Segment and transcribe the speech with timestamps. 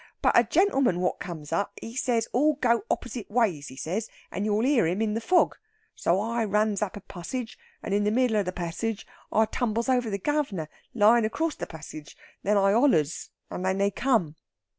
[0.23, 4.45] But a gentleman what comes up, he says all go opposite ways, he says, and
[4.45, 5.55] you'll hear him in the fog.
[5.93, 9.89] So I runs up a parsage, and in the middle of the parsage I tumbles
[9.89, 12.17] over the guv'nor lyin' acrost the parsage.
[12.41, 14.37] Then I hollers, and then they come."